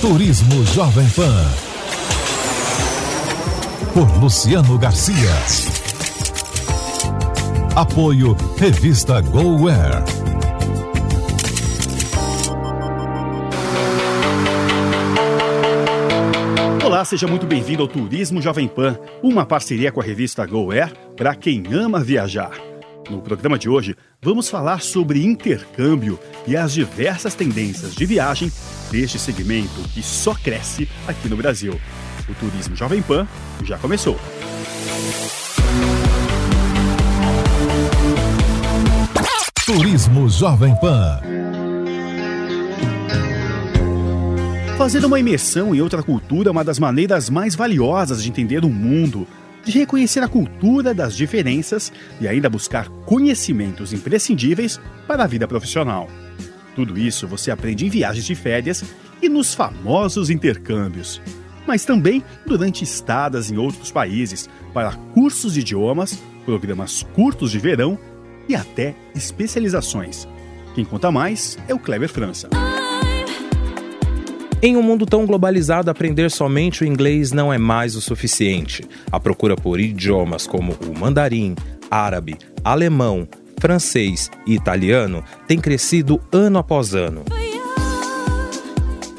Turismo 0.00 0.64
Jovem 0.64 1.06
Pan. 1.10 1.44
Por 3.92 4.18
Luciano 4.18 4.78
Garcia. 4.78 5.14
Apoio 7.76 8.34
Revista 8.56 9.20
GoWare. 9.20 10.02
Olá, 16.82 17.04
seja 17.04 17.26
muito 17.26 17.44
bem-vindo 17.44 17.82
ao 17.82 17.88
Turismo 17.88 18.40
Jovem 18.40 18.68
Pan, 18.68 18.98
uma 19.22 19.44
parceria 19.44 19.92
com 19.92 20.00
a 20.00 20.04
revista 20.04 20.46
GoAir 20.46 20.90
para 21.14 21.34
quem 21.34 21.64
ama 21.74 22.02
viajar. 22.02 22.52
No 23.10 23.20
programa 23.20 23.58
de 23.58 23.68
hoje, 23.68 23.94
vamos 24.22 24.48
falar 24.48 24.80
sobre 24.80 25.26
intercâmbio 25.26 26.18
e 26.46 26.56
as 26.56 26.72
diversas 26.72 27.34
tendências 27.34 27.94
de 27.94 28.06
viagem 28.06 28.50
deste 28.90 29.18
segmento 29.18 29.80
que 29.94 30.02
só 30.02 30.34
cresce 30.34 30.88
aqui 31.06 31.28
no 31.28 31.36
Brasil. 31.36 31.80
O 32.28 32.34
Turismo 32.34 32.76
Jovem 32.76 33.02
Pan 33.02 33.26
já 33.64 33.78
começou. 33.78 34.18
Turismo 39.64 40.28
Jovem 40.28 40.74
Pan. 40.80 41.20
Fazer 44.76 45.04
uma 45.04 45.20
imersão 45.20 45.74
em 45.74 45.80
outra 45.80 46.02
cultura 46.02 46.48
é 46.48 46.52
uma 46.52 46.64
das 46.64 46.78
maneiras 46.78 47.28
mais 47.28 47.54
valiosas 47.54 48.22
de 48.22 48.30
entender 48.30 48.64
o 48.64 48.70
mundo, 48.70 49.28
de 49.64 49.72
reconhecer 49.72 50.20
a 50.20 50.28
cultura 50.28 50.94
das 50.94 51.14
diferenças 51.14 51.92
e 52.20 52.26
ainda 52.26 52.48
buscar 52.48 52.88
conhecimentos 53.04 53.92
imprescindíveis 53.92 54.80
para 55.06 55.24
a 55.24 55.26
vida 55.26 55.46
profissional. 55.46 56.08
Tudo 56.80 56.98
isso 56.98 57.28
você 57.28 57.50
aprende 57.50 57.84
em 57.84 57.90
viagens 57.90 58.24
de 58.24 58.34
férias 58.34 58.82
e 59.20 59.28
nos 59.28 59.52
famosos 59.52 60.30
intercâmbios, 60.30 61.20
mas 61.66 61.84
também 61.84 62.24
durante 62.46 62.82
estadas 62.84 63.50
em 63.50 63.58
outros 63.58 63.92
países, 63.92 64.48
para 64.72 64.92
cursos 65.12 65.52
de 65.52 65.60
idiomas, 65.60 66.18
programas 66.46 67.02
curtos 67.14 67.50
de 67.50 67.58
verão 67.58 67.98
e 68.48 68.54
até 68.54 68.94
especializações. 69.14 70.26
Quem 70.74 70.82
conta 70.82 71.12
mais 71.12 71.58
é 71.68 71.74
o 71.74 71.78
Kleber 71.78 72.08
França. 72.08 72.48
Em 74.62 74.74
um 74.74 74.82
mundo 74.82 75.04
tão 75.04 75.26
globalizado, 75.26 75.90
aprender 75.90 76.30
somente 76.30 76.82
o 76.82 76.86
inglês 76.86 77.30
não 77.30 77.52
é 77.52 77.58
mais 77.58 77.94
o 77.94 78.00
suficiente. 78.00 78.88
A 79.12 79.20
procura 79.20 79.54
por 79.54 79.78
idiomas 79.78 80.46
como 80.46 80.72
o 80.88 80.98
mandarim, 80.98 81.54
árabe, 81.90 82.38
alemão, 82.64 83.28
francês 83.60 84.30
e 84.46 84.54
italiano 84.54 85.22
tem 85.46 85.60
crescido 85.60 86.20
ano 86.32 86.58
após 86.58 86.94
ano. 86.94 87.24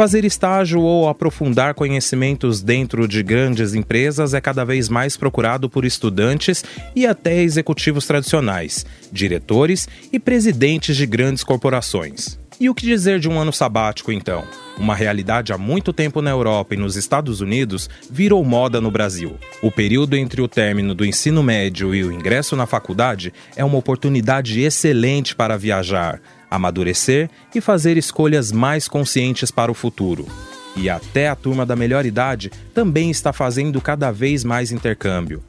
Fazer 0.01 0.25
estágio 0.25 0.81
ou 0.81 1.07
aprofundar 1.07 1.75
conhecimentos 1.75 2.59
dentro 2.59 3.07
de 3.07 3.21
grandes 3.21 3.75
empresas 3.75 4.33
é 4.33 4.41
cada 4.41 4.65
vez 4.65 4.89
mais 4.89 5.15
procurado 5.15 5.69
por 5.69 5.85
estudantes 5.85 6.65
e 6.95 7.05
até 7.05 7.43
executivos 7.43 8.07
tradicionais, 8.07 8.83
diretores 9.11 9.87
e 10.11 10.19
presidentes 10.19 10.97
de 10.97 11.05
grandes 11.05 11.43
corporações. 11.43 12.39
E 12.59 12.67
o 12.67 12.73
que 12.73 12.87
dizer 12.87 13.19
de 13.19 13.29
um 13.29 13.37
ano 13.37 13.53
sabático, 13.53 14.11
então? 14.11 14.43
Uma 14.75 14.95
realidade 14.95 15.53
há 15.53 15.57
muito 15.57 15.93
tempo 15.93 16.19
na 16.19 16.31
Europa 16.31 16.73
e 16.73 16.77
nos 16.77 16.95
Estados 16.95 17.39
Unidos 17.39 17.87
virou 18.09 18.43
moda 18.43 18.81
no 18.81 18.89
Brasil. 18.89 19.35
O 19.61 19.71
período 19.71 20.15
entre 20.15 20.41
o 20.41 20.47
término 20.47 20.95
do 20.95 21.05
ensino 21.05 21.43
médio 21.43 21.93
e 21.93 22.03
o 22.03 22.11
ingresso 22.11 22.55
na 22.55 22.65
faculdade 22.65 23.31
é 23.55 23.63
uma 23.63 23.77
oportunidade 23.77 24.61
excelente 24.61 25.35
para 25.35 25.57
viajar, 25.57 26.19
amadurecer 26.51 27.29
e 27.55 27.61
fazer 27.61 27.97
escolhas 27.97 28.51
mais 28.51 28.87
conscientes 28.87 29.49
para 29.49 29.71
o 29.71 29.75
futuro. 29.75 30.27
E 30.75 30.89
até 30.89 31.29
a 31.29 31.35
turma 31.35 31.65
da 31.65 31.75
melhor 31.75 32.05
idade 32.05 32.51
também 32.73 33.09
está 33.09 33.33
fazendo 33.33 33.81
cada 33.81 34.11
vez 34.11 34.43
mais 34.43 34.71
intercâmbio 34.71 35.41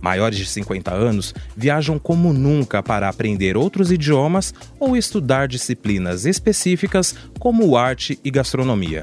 maiores 0.00 0.38
de 0.38 0.46
50 0.46 0.92
anos 0.92 1.34
viajam 1.56 1.98
como 1.98 2.32
nunca 2.32 2.82
para 2.82 3.08
aprender 3.08 3.56
outros 3.56 3.92
idiomas 3.92 4.54
ou 4.78 4.96
estudar 4.96 5.48
disciplinas 5.48 6.24
específicas 6.24 7.14
como 7.38 7.76
arte 7.76 8.18
e 8.24 8.30
gastronomia. 8.30 9.02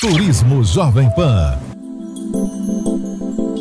Turismo 0.00 0.62
Jovem 0.62 1.10
Pan. 1.10 1.85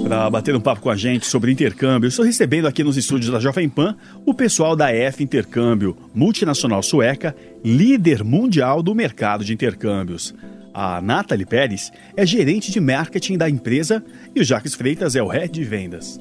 Para 0.05 0.29
bater 0.29 0.55
um 0.55 0.61
papo 0.61 0.81
com 0.81 0.91
a 0.91 0.95
gente 0.95 1.25
sobre 1.25 1.51
intercâmbio, 1.51 2.07
estou 2.07 2.23
recebendo 2.23 2.67
aqui 2.67 2.83
nos 2.83 2.95
estúdios 2.95 3.31
da 3.31 3.39
Jovem 3.39 3.67
Pan 3.67 3.97
o 4.23 4.35
pessoal 4.35 4.75
da 4.75 4.91
F 4.91 5.23
Intercâmbio, 5.23 5.97
multinacional 6.13 6.83
sueca, 6.83 7.35
líder 7.63 8.23
mundial 8.23 8.83
do 8.83 8.93
mercado 8.93 9.43
de 9.43 9.51
intercâmbios. 9.51 10.35
A 10.71 11.01
Nathalie 11.01 11.43
Pérez 11.43 11.91
é 12.15 12.23
gerente 12.23 12.71
de 12.71 12.79
marketing 12.79 13.35
da 13.35 13.49
empresa 13.49 14.05
e 14.35 14.41
o 14.41 14.43
Jacques 14.43 14.75
Freitas 14.75 15.15
é 15.15 15.23
o 15.23 15.27
head 15.27 15.51
de 15.51 15.63
vendas. 15.63 16.19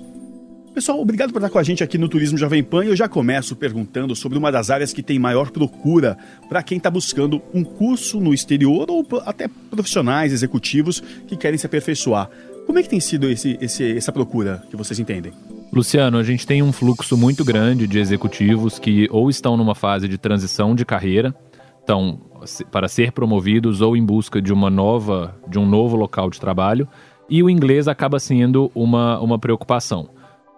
Pessoal, 0.73 0.99
obrigado 0.99 1.31
por 1.31 1.41
estar 1.41 1.51
com 1.51 1.59
a 1.59 1.63
gente 1.63 1.85
aqui 1.85 1.99
no 1.99 2.09
Turismo 2.09 2.39
Jovem 2.39 2.65
Pan. 2.65 2.87
Eu 2.87 2.97
já 2.97 3.07
começo 3.07 3.55
perguntando 3.55 4.17
sobre 4.17 4.39
uma 4.39 4.51
das 4.51 4.71
áreas 4.71 4.95
que 4.95 5.03
tem 5.03 5.19
maior 5.19 5.51
procura 5.51 6.17
para 6.49 6.63
quem 6.63 6.79
está 6.79 6.91
buscando 6.91 7.43
um 7.53 7.63
curso 7.63 8.19
no 8.19 8.33
exterior 8.33 8.91
ou 8.91 9.07
até 9.27 9.47
profissionais, 9.71 10.33
executivos 10.33 11.03
que 11.29 11.37
querem 11.37 11.59
se 11.59 11.67
aperfeiçoar. 11.67 12.31
Como 12.67 12.79
é 12.79 12.83
que 12.83 12.89
tem 12.89 13.01
sido 13.01 13.29
esse, 13.29 13.59
esse, 13.61 13.97
essa 13.97 14.11
procura 14.11 14.63
que 14.71 14.77
vocês 14.77 14.99
entendem? 14.99 15.33
Luciano, 15.73 16.19
a 16.19 16.23
gente 16.23 16.47
tem 16.47 16.63
um 16.63 16.73
fluxo 16.73 17.17
muito 17.17 17.45
grande 17.45 17.87
de 17.87 17.99
executivos 17.99 18.79
que 18.79 19.09
ou 19.11 19.29
estão 19.29 19.57
numa 19.57 19.75
fase 19.75 20.09
de 20.09 20.17
transição 20.17 20.75
de 20.75 20.85
carreira, 20.85 21.35
estão 21.81 22.21
para 22.71 22.89
ser 22.89 23.13
promovidos 23.13 23.81
ou 23.81 23.97
em 23.97 24.05
busca 24.05 24.41
de 24.41 24.53
uma 24.53 24.71
nova, 24.71 25.37
de 25.49 25.59
um 25.59 25.67
novo 25.67 25.97
local 25.97 26.31
de 26.31 26.41
trabalho, 26.41 26.89
e 27.29 27.43
o 27.43 27.51
inglês 27.51 27.89
acaba 27.89 28.19
sendo 28.19 28.71
uma, 28.75 29.19
uma 29.21 29.39
preocupação. 29.39 30.09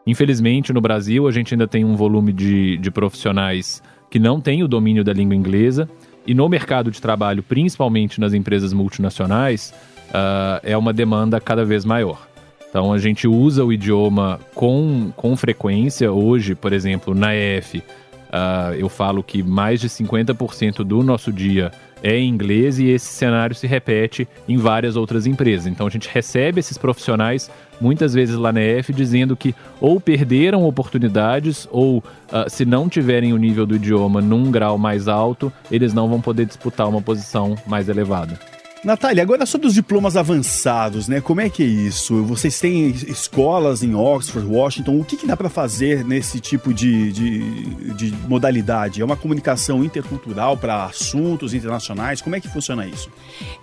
Infelizmente, 0.06 0.73
no 0.73 0.81
Brasil, 0.81 1.27
a 1.27 1.33
gente 1.33 1.55
ainda 1.55 1.67
tem 1.67 1.84
um 1.84 1.97
volume 1.97 2.33
de, 2.33 2.77
de 2.77 2.91
profissionais 2.91 3.83
que 4.11 4.19
não 4.19 4.41
têm 4.41 4.62
o 4.62 4.69
domínio 4.69 5.03
da 5.03 5.12
língua 5.12 5.34
inglesa, 5.34 5.88
e 6.27 6.34
no 6.34 6.49
mercado 6.49 6.91
de 6.91 7.00
trabalho, 7.00 7.43
principalmente 7.43 8.21
nas 8.21 8.34
empresas 8.34 8.73
multinacionais, 8.73 9.73
uh, 10.11 10.61
é 10.62 10.77
uma 10.77 10.93
demanda 10.93 11.41
cada 11.41 11.65
vez 11.65 11.84
maior. 11.84 12.27
Então, 12.69 12.93
a 12.93 12.99
gente 12.99 13.27
usa 13.27 13.65
o 13.65 13.72
idioma 13.72 14.39
com, 14.55 15.11
com 15.17 15.37
frequência. 15.37 16.12
Hoje, 16.12 16.55
por 16.55 16.72
exemplo, 16.72 17.15
na 17.15 17.34
EF, 17.34 17.77
uh, 17.77 18.75
eu 18.77 18.89
falo 18.89 19.22
que 19.22 19.43
mais 19.43 19.81
de 19.81 19.89
50% 19.89 20.84
do 20.84 21.03
nosso 21.03 21.33
dia 21.33 21.71
é 22.03 22.17
em 22.19 22.28
inglês 22.28 22.78
e 22.78 22.87
esse 22.87 23.06
cenário 23.06 23.55
se 23.55 23.67
repete 23.67 24.28
em 24.49 24.56
várias 24.56 24.97
outras 24.97 25.27
empresas. 25.27 25.67
Então 25.67 25.87
a 25.87 25.91
gente 25.91 26.09
recebe 26.12 26.61
esses 26.61 26.77
profissionais 26.77 27.50
muitas 27.81 28.15
vezes 28.15 28.37
lá 28.37 28.53
na 28.53 28.61
EF 28.61 28.93
dizendo 28.93 29.37
que 29.37 29.55
ou 29.81 30.00
perderam 30.00 30.65
oportunidades 30.65 31.67
ou 31.71 31.99
uh, 31.99 32.49
se 32.49 32.65
não 32.65 32.88
tiverem 32.88 33.33
o 33.33 33.37
nível 33.37 33.67
do 33.67 33.77
idioma 33.77 34.21
num 34.21 34.50
grau 34.50 34.78
mais 34.78 35.09
alto, 35.09 35.53
eles 35.71 35.93
não 35.93 36.09
vão 36.09 36.21
poder 36.21 36.47
disputar 36.47 36.88
uma 36.88 37.00
posição 37.00 37.56
mais 37.67 37.88
elevada. 37.88 38.38
Natália, 38.87 39.21
agora 39.21 39.44
sobre 39.44 39.67
os 39.67 39.75
diplomas 39.75 40.17
avançados, 40.17 41.09
né? 41.09 41.21
Como 41.21 41.41
é 41.41 41.50
que 41.50 41.61
é 41.61 41.67
isso? 41.67 42.23
Vocês 42.23 42.61
têm 42.61 42.87
escolas 42.91 43.83
em 43.83 43.97
Oxford, 43.97 44.49
Washington. 44.49 45.00
O 45.00 45.05
que, 45.05 45.17
que 45.17 45.27
dá 45.27 45.37
para 45.37 45.49
fazer 45.49 46.05
nesse 46.05 46.38
tipo 46.38 46.73
de, 46.73 47.11
de, 47.11 47.94
de, 47.94 48.15
modalidade? 48.29 49.03
É 49.03 49.05
uma 49.05 49.17
comunicação 49.17 49.83
intercultural 49.83 50.56
para 50.56 50.85
assuntos 50.85 51.53
internacionais? 51.53 52.23
Como 52.23 52.37
é 52.37 52.41
que 52.41 52.47
funciona 52.47 52.87
isso? 52.87 53.11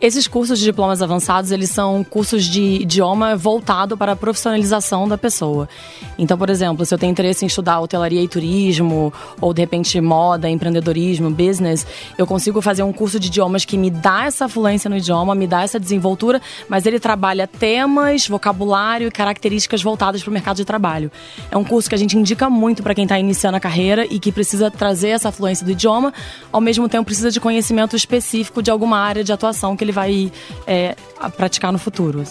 Esses 0.01 0.27
cursos 0.27 0.59
de 0.59 0.65
diplomas 0.65 1.01
avançados, 1.01 1.51
eles 1.51 1.69
são 1.69 2.03
cursos 2.03 2.43
de 2.43 2.81
idioma 2.81 3.33
voltado 3.37 3.95
para 3.95 4.11
a 4.11 4.15
profissionalização 4.17 5.07
da 5.07 5.17
pessoa. 5.17 5.69
Então, 6.17 6.37
por 6.37 6.49
exemplo, 6.49 6.85
se 6.85 6.93
eu 6.93 6.97
tenho 6.97 7.11
interesse 7.11 7.45
em 7.45 7.47
estudar 7.47 7.79
hotelaria 7.79 8.21
e 8.21 8.27
turismo, 8.27 9.13
ou 9.39 9.53
de 9.53 9.61
repente 9.61 10.01
moda, 10.01 10.49
empreendedorismo, 10.49 11.29
business, 11.29 11.87
eu 12.17 12.27
consigo 12.27 12.61
fazer 12.61 12.83
um 12.83 12.91
curso 12.91 13.17
de 13.17 13.27
idiomas 13.27 13.63
que 13.63 13.77
me 13.77 13.89
dá 13.89 14.25
essa 14.25 14.49
fluência 14.49 14.89
no 14.89 14.97
idioma 14.97 15.12
idioma, 15.13 15.35
me 15.35 15.45
dá 15.45 15.61
essa 15.61 15.79
desenvoltura, 15.79 16.41
mas 16.67 16.85
ele 16.85 16.99
trabalha 16.99 17.47
temas, 17.47 18.27
vocabulário 18.27 19.07
e 19.07 19.11
características 19.11 19.81
voltadas 19.81 20.23
para 20.23 20.29
o 20.29 20.33
mercado 20.33 20.57
de 20.57 20.65
trabalho. 20.65 21.11
É 21.51 21.57
um 21.57 21.63
curso 21.63 21.87
que 21.87 21.95
a 21.95 21.97
gente 21.97 22.17
indica 22.17 22.49
muito 22.49 22.81
para 22.81 22.95
quem 22.95 23.03
está 23.03 23.19
iniciando 23.19 23.57
a 23.57 23.59
carreira 23.59 24.05
e 24.09 24.19
que 24.19 24.31
precisa 24.31 24.71
trazer 24.71 25.09
essa 25.09 25.31
fluência 25.31 25.65
do 25.65 25.71
idioma, 25.71 26.11
ao 26.51 26.59
mesmo 26.59 26.89
tempo 26.89 27.05
precisa 27.05 27.29
de 27.29 27.39
conhecimento 27.39 27.95
específico 27.95 28.61
de 28.61 28.71
alguma 28.71 28.97
área 28.97 29.23
de 29.23 29.31
atuação 29.31 29.77
que 29.77 29.83
ele 29.83 29.91
vai 29.91 30.31
é, 30.65 30.95
praticar 31.37 31.71
no 31.71 31.77
futuro. 31.77 32.23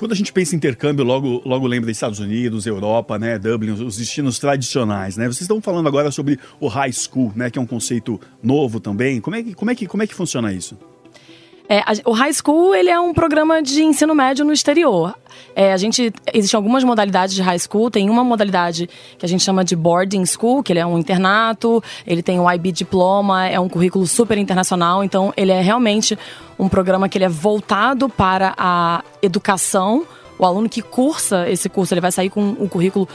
Quando 0.00 0.12
a 0.12 0.14
gente 0.14 0.32
pensa 0.32 0.54
em 0.54 0.56
intercâmbio, 0.56 1.04
logo, 1.04 1.42
logo 1.44 1.66
lembra 1.66 1.88
dos 1.88 1.96
Estados 1.98 2.20
Unidos, 2.20 2.66
Europa, 2.66 3.18
né, 3.18 3.38
Dublin, 3.38 3.72
os 3.72 3.98
destinos 3.98 4.38
tradicionais, 4.38 5.18
né? 5.18 5.24
Vocês 5.24 5.42
estão 5.42 5.60
falando 5.60 5.88
agora 5.88 6.10
sobre 6.10 6.38
o 6.58 6.68
high 6.68 6.90
school, 6.90 7.30
né, 7.36 7.50
que 7.50 7.58
é 7.58 7.62
um 7.62 7.66
conceito 7.66 8.18
novo 8.42 8.80
também. 8.80 9.20
Como 9.20 9.36
é 9.36 9.42
que, 9.42 9.52
como 9.52 9.70
é 9.70 9.74
que, 9.74 9.86
como 9.86 10.02
é 10.02 10.06
que 10.06 10.14
funciona 10.14 10.54
isso? 10.54 10.74
É, 11.70 11.78
a, 11.82 11.92
o 12.04 12.10
high 12.10 12.32
school 12.32 12.74
ele 12.74 12.90
é 12.90 12.98
um 12.98 13.14
programa 13.14 13.62
de 13.62 13.84
ensino 13.84 14.12
médio 14.12 14.44
no 14.44 14.52
exterior. 14.52 15.14
É, 15.54 15.72
a 15.72 15.76
gente 15.76 16.12
existem 16.34 16.58
algumas 16.58 16.82
modalidades 16.82 17.32
de 17.32 17.42
high 17.42 17.60
school. 17.60 17.88
Tem 17.88 18.10
uma 18.10 18.24
modalidade 18.24 18.90
que 19.16 19.24
a 19.24 19.28
gente 19.28 19.44
chama 19.44 19.64
de 19.64 19.76
boarding 19.76 20.26
school, 20.26 20.64
que 20.64 20.72
ele 20.72 20.80
é 20.80 20.86
um 20.86 20.98
internato. 20.98 21.80
Ele 22.04 22.24
tem 22.24 22.40
o 22.40 22.50
IB 22.50 22.72
diploma, 22.72 23.46
é 23.46 23.60
um 23.60 23.68
currículo 23.68 24.04
super 24.04 24.36
internacional. 24.36 25.04
Então 25.04 25.32
ele 25.36 25.52
é 25.52 25.60
realmente 25.60 26.18
um 26.58 26.68
programa 26.68 27.08
que 27.08 27.16
ele 27.16 27.26
é 27.26 27.28
voltado 27.28 28.08
para 28.08 28.52
a 28.58 29.04
educação. 29.22 30.04
O 30.40 30.44
aluno 30.44 30.68
que 30.68 30.82
cursa 30.82 31.48
esse 31.48 31.68
curso 31.68 31.94
ele 31.94 32.00
vai 32.00 32.10
sair 32.10 32.30
com 32.30 32.42
um 32.42 32.66
currículo 32.66 33.06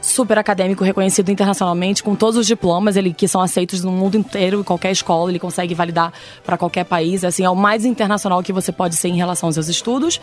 super 0.00 0.38
acadêmico, 0.38 0.84
reconhecido 0.84 1.30
internacionalmente, 1.30 2.02
com 2.02 2.14
todos 2.14 2.36
os 2.36 2.46
diplomas 2.46 2.96
ele, 2.96 3.12
que 3.12 3.26
são 3.26 3.40
aceitos 3.40 3.82
no 3.82 3.90
mundo 3.90 4.16
inteiro, 4.16 4.62
qualquer 4.62 4.92
escola, 4.92 5.30
ele 5.30 5.38
consegue 5.38 5.74
validar 5.74 6.12
para 6.44 6.56
qualquer 6.56 6.84
país. 6.84 7.24
Assim, 7.24 7.44
é 7.44 7.50
o 7.50 7.56
mais 7.56 7.84
internacional 7.84 8.42
que 8.42 8.52
você 8.52 8.70
pode 8.70 8.96
ser 8.96 9.08
em 9.08 9.16
relação 9.16 9.48
aos 9.48 9.54
seus 9.54 9.68
estudos. 9.68 10.20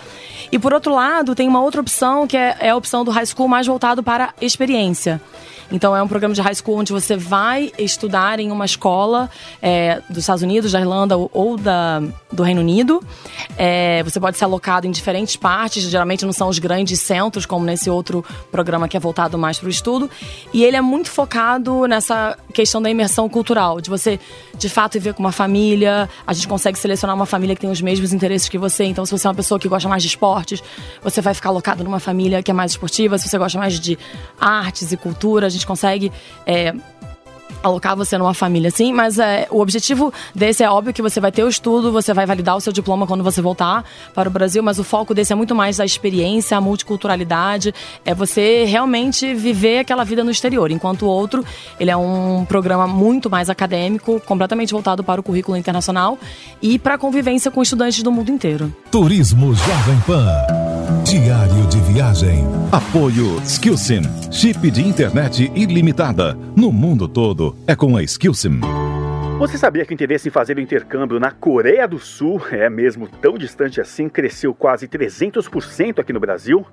E 0.51 0.59
por 0.59 0.73
outro 0.73 0.93
lado, 0.93 1.35
tem 1.35 1.47
uma 1.47 1.61
outra 1.61 1.81
opção 1.81 2.27
que 2.27 2.37
é, 2.37 2.55
é 2.59 2.69
a 2.69 2.75
opção 2.75 3.03
do 3.03 3.11
high 3.11 3.25
school 3.25 3.47
mais 3.47 3.67
voltado 3.67 4.03
para 4.03 4.33
experiência. 4.39 5.21
Então, 5.71 5.95
é 5.95 6.01
um 6.01 6.07
programa 6.07 6.33
de 6.35 6.41
high 6.41 6.55
school 6.55 6.77
onde 6.79 6.91
você 6.91 7.15
vai 7.15 7.71
estudar 7.77 8.39
em 8.39 8.51
uma 8.51 8.65
escola 8.65 9.29
é, 9.61 10.01
dos 10.09 10.19
Estados 10.19 10.43
Unidos, 10.43 10.71
da 10.71 10.79
Irlanda 10.79 11.17
ou 11.17 11.57
da, 11.57 12.01
do 12.31 12.43
Reino 12.43 12.61
Unido. 12.61 13.03
É, 13.57 14.03
você 14.03 14.19
pode 14.19 14.37
ser 14.37 14.45
alocado 14.45 14.87
em 14.87 14.91
diferentes 14.91 15.35
partes, 15.35 15.83
geralmente 15.83 16.25
não 16.25 16.33
são 16.33 16.47
os 16.49 16.59
grandes 16.59 16.99
centros, 16.99 17.45
como 17.45 17.65
nesse 17.65 17.89
outro 17.89 18.23
programa 18.51 18.87
que 18.87 18.97
é 18.97 18.99
voltado 18.99 19.37
mais 19.37 19.59
para 19.59 19.67
o 19.67 19.69
estudo. 19.69 20.09
E 20.53 20.63
ele 20.63 20.77
é 20.77 20.81
muito 20.81 21.09
focado 21.09 21.87
nessa 21.87 22.37
questão 22.53 22.81
da 22.81 22.89
imersão 22.89 23.27
cultural, 23.29 23.81
de 23.81 23.89
você 23.89 24.19
de 24.57 24.69
fato 24.69 24.93
viver 24.93 25.13
com 25.13 25.21
uma 25.21 25.31
família. 25.31 26.09
A 26.25 26.33
gente 26.33 26.47
consegue 26.47 26.77
selecionar 26.77 27.15
uma 27.15 27.25
família 27.25 27.55
que 27.55 27.61
tem 27.61 27.69
os 27.69 27.81
mesmos 27.81 28.13
interesses 28.13 28.47
que 28.49 28.57
você. 28.57 28.83
Então, 28.85 29.05
se 29.05 29.11
você 29.11 29.27
é 29.27 29.29
uma 29.29 29.35
pessoa 29.35 29.59
que 29.59 29.67
gosta 29.67 29.89
mais 29.89 30.03
de 30.03 30.09
esportes, 30.09 30.63
você 31.03 31.21
vai 31.21 31.33
ficar 31.33 31.49
alocado 31.49 31.83
numa 31.83 31.99
família 31.99 32.41
que 32.41 32.51
é 32.51 32.53
mais 32.53 32.71
esportiva. 32.71 33.17
Se 33.17 33.29
você 33.29 33.37
gosta 33.37 33.57
mais 33.57 33.79
de 33.79 33.97
artes 34.39 34.91
e 34.91 34.97
cultura, 34.97 35.47
a 35.47 35.49
gente 35.53 35.65
consegue 35.65 36.11
é, 36.45 36.73
alocar 37.63 37.95
você 37.95 38.17
numa 38.17 38.33
família 38.33 38.67
assim, 38.67 38.91
mas 38.91 39.17
é, 39.17 39.47
o 39.49 39.61
objetivo 39.61 40.13
desse 40.35 40.63
é 40.63 40.69
óbvio 40.69 40.93
que 40.93 41.01
você 41.01 41.19
vai 41.19 41.31
ter 41.31 41.43
o 41.43 41.47
estudo, 41.47 41.91
você 41.91 42.13
vai 42.13 42.25
validar 42.25 42.57
o 42.57 42.61
seu 42.61 42.73
diploma 42.73 43.07
quando 43.07 43.23
você 43.23 43.41
voltar 43.41 43.85
para 44.13 44.27
o 44.27 44.31
Brasil, 44.31 44.61
mas 44.61 44.77
o 44.77 44.83
foco 44.83 45.13
desse 45.13 45.31
é 45.31 45.35
muito 45.35 45.55
mais 45.55 45.79
a 45.79 45.85
experiência, 45.85 46.57
a 46.57 46.61
multiculturalidade, 46.61 47.73
é 48.03 48.13
você 48.13 48.65
realmente 48.65 49.33
viver 49.33 49.79
aquela 49.79 50.03
vida 50.03 50.23
no 50.23 50.29
exterior, 50.29 50.69
enquanto 50.69 51.03
o 51.03 51.07
outro, 51.07 51.43
ele 51.79 51.89
é 51.89 51.95
um 51.97 52.45
programa 52.45 52.85
muito 52.85 53.29
mais 53.29 53.49
acadêmico, 53.49 54.19
completamente 54.25 54.73
voltado 54.73 55.03
para 55.03 55.21
o 55.21 55.23
currículo 55.23 55.55
internacional 55.55 56.19
e 56.61 56.77
para 56.77 56.95
a 56.95 56.97
convivência 56.97 57.49
com 57.49 57.61
estudantes 57.61 58.03
do 58.03 58.11
mundo 58.11 58.29
inteiro. 58.29 58.73
Turismo 58.91 59.55
Jovem 59.55 59.99
Pan. 60.05 60.62
Diário 61.03 61.67
de 61.67 61.79
viagem. 61.93 62.43
Apoio 62.71 63.39
Skillsim. 63.43 64.01
Chip 64.31 64.69
de 64.69 64.81
internet 64.81 65.51
ilimitada. 65.55 66.33
No 66.55 66.71
mundo 66.71 67.07
todo 67.07 67.55
é 67.67 67.75
com 67.75 67.95
a 67.95 68.03
Skillsim. 68.03 68.59
Você 69.39 69.57
sabia 69.57 69.85
que 69.85 69.91
o 69.91 69.95
interesse 69.95 70.27
em 70.27 70.31
fazer 70.31 70.57
o 70.57 70.61
intercâmbio 70.61 71.19
na 71.19 71.31
Coreia 71.31 71.87
do 71.87 71.99
Sul, 71.99 72.41
é 72.51 72.69
mesmo 72.69 73.07
tão 73.07 73.37
distante 73.37 73.79
assim, 73.79 74.09
cresceu 74.09 74.53
quase 74.53 74.87
300% 74.87 75.99
aqui 75.99 76.11
no 76.11 76.19
Brasil? 76.19 76.65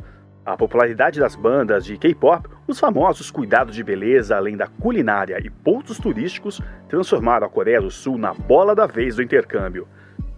A 0.44 0.56
popularidade 0.56 1.20
das 1.20 1.36
bandas 1.36 1.84
de 1.84 1.96
K-pop, 1.96 2.48
os 2.66 2.80
famosos 2.80 3.30
cuidados 3.30 3.74
de 3.74 3.84
beleza, 3.84 4.36
além 4.36 4.56
da 4.56 4.66
culinária 4.66 5.38
e 5.44 5.50
pontos 5.50 5.98
turísticos, 5.98 6.60
transformaram 6.88 7.46
a 7.46 7.50
Coreia 7.50 7.80
do 7.80 7.90
Sul 7.90 8.18
na 8.18 8.34
bola 8.34 8.74
da 8.74 8.86
vez 8.86 9.16
do 9.16 9.22
intercâmbio. 9.22 9.86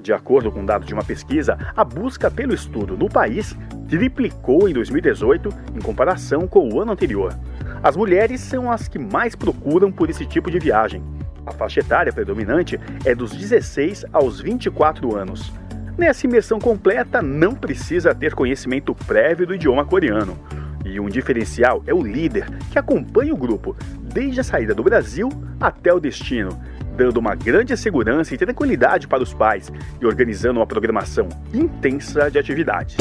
De 0.03 0.13
acordo 0.13 0.51
com 0.51 0.65
dados 0.65 0.89
de 0.89 0.95
uma 0.95 1.05
pesquisa, 1.05 1.57
a 1.77 1.85
busca 1.85 2.29
pelo 2.29 2.53
estudo 2.53 2.97
no 2.97 3.09
país 3.09 3.57
triplicou 3.89 4.69
em 4.69 4.73
2018 4.73 5.49
em 5.77 5.81
comparação 5.81 6.49
com 6.49 6.69
o 6.69 6.81
ano 6.81 6.91
anterior. 6.91 7.33
As 7.81 7.97
mulheres 7.97 8.41
são 8.41 8.71
as 8.71 8.89
que 8.89 8.99
mais 8.99 9.37
procuram 9.37 9.93
por 9.93 10.11
esse 10.11 10.27
tipo 10.27 10.51
de 10.51 10.59
viagem. 10.59 11.05
A 11.47 11.53
faixa 11.53 11.81
etária 11.81 12.13
predominante 12.13 12.81
é 13.05 13.15
dos 13.15 13.31
16 13.31 14.07
aos 14.13 14.41
24 14.41 15.17
anos. 15.17 15.53
Nessa 15.97 16.27
imersão 16.27 16.59
completa, 16.59 17.23
não 17.23 17.55
precisa 17.55 18.13
ter 18.13 18.35
conhecimento 18.35 18.95
prévio 18.95 19.47
do 19.47 19.55
idioma 19.55 19.85
coreano. 19.85 20.37
E 20.85 20.99
um 20.99 21.09
diferencial 21.09 21.81
é 21.87 21.95
o 21.95 22.03
líder, 22.03 22.49
que 22.73 22.79
acompanha 22.79 23.33
o 23.33 23.37
grupo 23.37 23.77
desde 24.03 24.41
a 24.41 24.45
saída 24.45 24.75
do 24.75 24.83
Brasil 24.83 25.29
até 25.61 25.93
o 25.93 26.01
destino, 26.01 26.61
dando 26.97 27.19
uma 27.19 27.35
grande 27.35 27.77
segurança 27.77 28.35
e 28.35 28.39
tranquilidade 28.39 29.09
para 29.09 29.23
os 29.23 29.33
pais 29.33 29.71
e 30.01 30.07
organizando 30.07 30.61
uma 30.61 30.67
programação 30.67 31.29
intensa 31.53 32.31
de 32.31 32.39
atividades. 32.39 32.97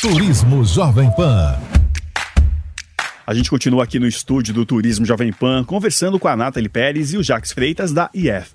Turismo 0.00 0.64
Jovem 0.64 1.10
Pan. 1.16 1.58
A 3.26 3.32
gente 3.32 3.48
continua 3.48 3.84
aqui 3.84 3.98
no 3.98 4.06
estúdio 4.06 4.52
do 4.52 4.66
Turismo 4.66 5.06
Jovem 5.06 5.32
Pan, 5.32 5.64
conversando 5.64 6.18
com 6.18 6.28
a 6.28 6.36
Nathalie 6.36 6.68
Pérez 6.68 7.14
e 7.14 7.16
o 7.16 7.22
Jacques 7.22 7.52
Freitas 7.52 7.90
da 7.90 8.10
IF. 8.12 8.52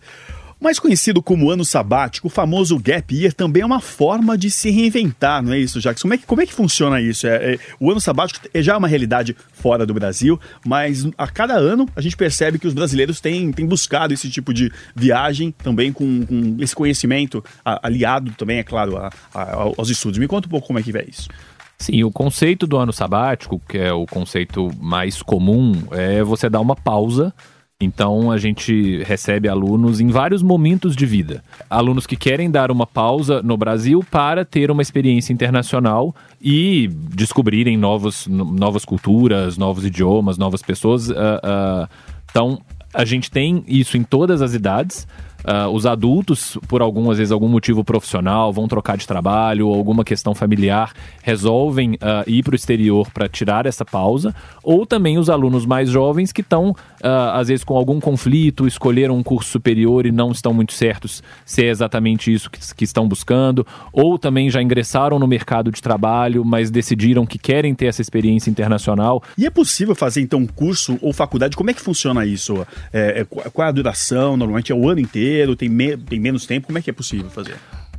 Mais 0.60 0.78
conhecido 0.78 1.24
como 1.24 1.50
ano 1.50 1.64
sabático, 1.64 2.28
o 2.28 2.30
famoso 2.30 2.78
gap 2.78 3.16
year 3.16 3.34
também 3.34 3.62
é 3.62 3.66
uma 3.66 3.80
forma 3.80 4.38
de 4.38 4.52
se 4.52 4.70
reinventar, 4.70 5.42
não 5.42 5.54
é 5.54 5.58
isso, 5.58 5.80
Jacques? 5.80 6.02
Como 6.02 6.14
é 6.14 6.18
que, 6.18 6.26
como 6.26 6.42
é 6.42 6.46
que 6.46 6.54
funciona 6.54 7.00
isso? 7.00 7.26
É, 7.28 7.54
é, 7.54 7.60
o 7.80 7.90
ano 7.90 8.02
sabático 8.02 8.46
é 8.54 8.62
já 8.62 8.78
uma 8.78 8.88
realidade 8.88 9.38
fora 9.54 9.86
do 9.86 9.94
Brasil, 9.94 10.38
mas 10.66 11.08
a 11.18 11.28
cada 11.28 11.54
ano 11.54 11.88
a 11.96 12.02
gente 12.02 12.18
percebe 12.18 12.60
que 12.60 12.68
os 12.68 12.74
brasileiros 12.74 13.22
têm, 13.22 13.54
têm 13.54 13.66
buscado 13.66 14.14
esse 14.14 14.30
tipo 14.30 14.54
de 14.54 14.70
viagem 14.94 15.54
também 15.64 15.94
com, 15.94 16.26
com 16.26 16.58
esse 16.60 16.76
conhecimento 16.76 17.42
aliado 17.64 18.32
também, 18.32 18.58
é 18.58 18.64
claro, 18.64 18.98
a, 18.98 19.10
a, 19.34 19.54
aos 19.78 19.90
estudos. 19.90 20.20
Me 20.20 20.28
conta 20.28 20.48
um 20.48 20.52
pouco 20.52 20.68
como 20.68 20.78
é 20.78 20.84
que 20.84 20.96
é 20.98 21.06
isso. 21.08 21.30
Sim, 21.78 22.04
o 22.04 22.12
conceito 22.12 22.68
do 22.68 22.76
ano 22.76 22.92
sabático, 22.92 23.62
que 23.66 23.78
é 23.78 23.94
o 23.94 24.06
conceito 24.06 24.70
mais 24.78 25.22
comum, 25.22 25.72
é 25.92 26.22
você 26.22 26.50
dar 26.50 26.60
uma 26.60 26.76
pausa 26.76 27.34
então 27.82 28.30
a 28.30 28.38
gente 28.38 29.02
recebe 29.04 29.48
alunos 29.48 30.02
em 30.02 30.10
vários 30.10 30.44
momentos 30.44 30.98
de 30.98 31.06
vida. 31.06 31.42
Alunos 31.70 32.06
que 32.06 32.18
querem 32.18 32.52
dar 32.52 32.72
uma 32.72 32.86
pausa 32.86 33.42
no 33.42 33.56
Brasil 33.56 34.04
para 34.12 34.44
ter 34.44 34.70
uma 34.70 34.82
experiência 34.82 35.32
internacional 35.32 36.14
e 36.42 36.90
descobrirem 36.90 37.78
novos, 37.78 38.28
novas 38.28 38.84
culturas, 38.84 39.58
novos 39.58 39.86
idiomas, 39.86 40.38
novas 40.38 40.62
pessoas. 40.62 41.10
Uh, 41.10 41.14
uh, 41.14 41.90
então 42.30 42.60
a 42.94 43.06
gente 43.06 43.32
tem 43.32 43.64
isso 43.66 43.96
em 43.96 44.04
todas 44.04 44.42
as 44.42 44.54
idades. 44.54 45.08
Uh, 45.40 45.70
os 45.70 45.86
adultos, 45.86 46.58
por 46.68 46.82
algum, 46.82 47.10
às 47.10 47.18
vezes, 47.18 47.32
algum 47.32 47.48
motivo 47.48 47.84
profissional, 47.84 48.52
vão 48.52 48.68
trocar 48.68 48.98
de 48.98 49.08
trabalho 49.08 49.68
ou 49.68 49.76
alguma 49.76 50.04
questão 50.04 50.36
familiar, 50.36 50.94
resolvem 51.24 51.94
uh, 51.94 52.28
ir 52.28 52.44
para 52.44 52.54
o 52.54 52.56
exterior 52.56 53.10
para 53.12 53.30
tirar 53.30 53.66
essa 53.66 53.86
pausa, 53.86 54.36
ou 54.62 54.86
também 54.86 55.18
os 55.18 55.30
alunos 55.30 55.66
mais 55.66 55.90
jovens 55.90 56.32
que 56.32 56.42
estão, 56.42 56.72
uh, 56.72 57.32
às 57.34 57.48
vezes, 57.48 57.64
com 57.64 57.76
algum 57.76 58.00
conflito, 58.00 58.68
escolheram 58.68 59.18
um 59.18 59.24
curso 59.24 59.50
superior 59.50 60.06
e 60.06 60.12
não 60.12 60.32
estão 60.32 60.54
muito 60.54 60.74
certos 60.74 61.24
se 61.46 61.64
é 61.64 61.70
exatamente 61.70 62.32
isso 62.32 62.50
que, 62.50 62.60
que 62.76 62.84
estão 62.84 63.08
buscando, 63.08 63.66
ou 63.94 64.20
também 64.20 64.50
já 64.50 64.62
ingressaram 64.62 65.18
no 65.18 65.28
mercado 65.28 65.72
de 65.72 65.82
trabalho, 65.82 66.44
mas 66.44 66.70
decidiram 66.70 67.26
que 67.26 67.38
querem 67.38 67.74
ter 67.74 67.86
essa 67.86 68.02
experiência 68.02 68.50
internacional. 68.50 69.24
E 69.38 69.46
é 69.46 69.50
possível 69.50 69.96
fazer, 69.96 70.22
então, 70.22 70.46
curso 70.46 70.98
ou 71.02 71.14
faculdade? 71.14 71.56
Como 71.56 71.70
é 71.70 71.74
que 71.74 71.82
funciona 71.82 72.26
isso? 72.26 72.66
É, 72.92 73.22
é, 73.22 73.26
qual 73.26 73.66
é 73.66 73.70
a 73.70 73.72
duração? 73.72 74.36
Normalmente 74.36 74.72
é 74.72 74.76
o 74.76 74.88
ano 74.90 75.00
inteiro? 75.00 75.29
Inteiro, 75.30 75.56
tem, 75.56 75.70
me, 75.70 75.96
tem 75.96 76.20
menos 76.20 76.46
tempo? 76.46 76.68
Como 76.68 76.78
é 76.78 76.82
que 76.82 76.90
é 76.90 76.94
possível 76.94 77.30
fazer? 77.30 77.56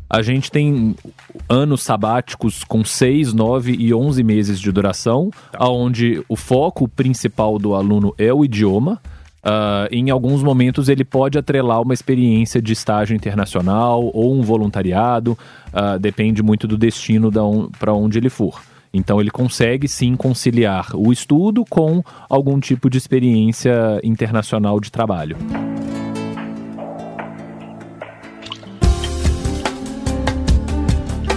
A 0.08 0.22
gente 0.22 0.50
tem 0.50 0.96
anos 1.48 1.82
sabáticos 1.82 2.64
com 2.64 2.84
6, 2.84 3.32
9 3.32 3.76
e 3.78 3.94
11 3.94 4.24
meses 4.24 4.58
de 4.58 4.72
duração, 4.72 5.30
tá. 5.52 5.68
onde 5.68 6.22
o 6.28 6.34
foco 6.34 6.88
principal 6.88 7.58
do 7.58 7.76
aluno 7.76 8.12
é 8.18 8.32
o 8.32 8.44
idioma. 8.44 9.00
Uh, 9.42 9.88
em 9.90 10.10
alguns 10.10 10.42
momentos 10.42 10.88
ele 10.88 11.04
pode 11.04 11.38
atrelar 11.38 11.80
uma 11.80 11.94
experiência 11.94 12.60
de 12.60 12.72
estágio 12.74 13.16
internacional 13.16 14.10
ou 14.12 14.34
um 14.34 14.42
voluntariado, 14.42 15.38
uh, 15.72 15.98
depende 15.98 16.42
muito 16.42 16.66
do 16.66 16.76
destino 16.76 17.30
um, 17.42 17.70
para 17.70 17.94
onde 17.94 18.18
ele 18.18 18.28
for. 18.28 18.60
Então 18.92 19.20
ele 19.20 19.30
consegue 19.30 19.86
sim 19.86 20.16
conciliar 20.16 20.88
o 20.94 21.12
estudo 21.12 21.64
com 21.64 22.02
algum 22.28 22.58
tipo 22.58 22.90
de 22.90 22.98
experiência 22.98 24.00
internacional 24.02 24.80
de 24.80 24.90
trabalho. 24.90 25.36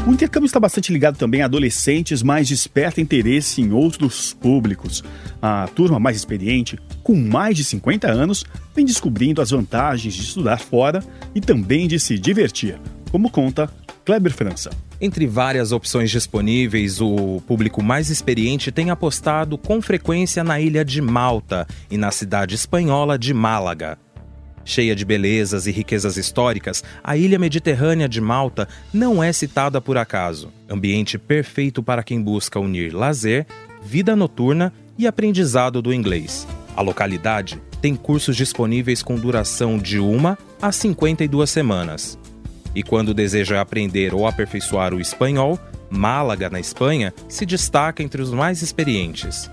O 0.06 0.12
intercâmbio 0.12 0.48
está 0.48 0.60
bastante 0.60 0.92
ligado 0.92 1.18
também 1.18 1.42
a 1.42 1.46
adolescentes, 1.46 2.22
mas 2.22 2.50
desperta 2.50 3.00
interesse 3.00 3.62
em 3.62 3.72
outros 3.72 4.34
públicos. 4.34 5.02
A 5.42 5.66
turma 5.74 5.98
mais 5.98 6.18
experiente, 6.18 6.78
com 7.02 7.16
mais 7.16 7.56
de 7.56 7.64
50 7.64 8.12
anos, 8.12 8.44
vem 8.76 8.86
descobrindo 8.86 9.42
as 9.42 9.52
vantagens 9.52 10.14
de 10.14 10.22
estudar 10.22 10.60
fora 10.60 11.02
e 11.34 11.40
também 11.40 11.88
de 11.88 12.02
se 12.02 12.20
divertir, 12.20 12.78
como 13.12 13.30
conta 13.30 13.70
Kleber 14.04 14.34
França. 14.34 14.72
Entre 15.00 15.26
várias 15.26 15.72
opções 15.72 16.12
disponíveis, 16.12 17.00
o 17.00 17.42
público 17.48 17.82
mais 17.82 18.10
experiente 18.10 18.74
tem 18.74 18.90
apostado 18.90 19.58
com 19.58 19.82
frequência 19.82 20.44
na 20.44 20.60
ilha 20.60 20.84
de 20.84 21.02
Malta 21.02 21.66
e 21.90 21.98
na 21.98 22.12
cidade 22.12 22.56
espanhola 22.56 23.18
de 23.18 23.34
Málaga. 23.34 23.98
Cheia 24.66 24.96
de 24.96 25.04
belezas 25.04 25.68
e 25.68 25.72
riquezas 25.72 26.18
históricas, 26.18 26.84
a 27.04 27.18
ilha 27.18 27.38
mediterrânea 27.38 28.08
de 28.08 28.22
Malta 28.22 28.68
não 28.94 29.24
é 29.24 29.34
citada 29.34 29.82
por 29.82 29.98
acaso. 29.98 30.52
Ambiente 30.70 31.18
perfeito 31.18 31.84
para 31.84 32.04
quem 32.04 32.22
busca 32.22 32.60
unir 32.60 32.94
lazer, 32.94 33.46
vida 33.84 34.16
noturna 34.16 34.74
e 34.98 35.06
aprendizado 35.06 35.82
do 35.82 35.94
inglês. 35.94 36.48
A 36.76 36.82
localidade 36.82 37.62
tem 37.82 37.96
cursos 37.96 38.36
disponíveis 38.36 39.04
com 39.04 39.16
duração 39.16 39.78
de 39.78 40.00
uma 40.00 40.38
a 40.62 40.72
52 40.72 41.50
semanas. 41.50 42.18
E 42.74 42.82
quando 42.82 43.14
deseja 43.14 43.62
aprender 43.62 44.14
ou 44.14 44.26
aperfeiçoar 44.26 44.94
o 44.94 45.02
espanhol, 45.02 45.60
Málaga, 45.90 46.50
na 46.50 46.60
Espanha, 46.60 47.14
se 47.30 47.46
destaca 47.46 48.02
entre 48.02 48.22
os 48.22 48.32
mais 48.32 48.64
experientes. 48.64 49.50